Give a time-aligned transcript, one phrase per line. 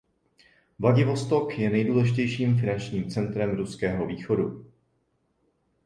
[0.79, 4.71] Vladivostok je nejdůležitějším finančním centrem ruského východu.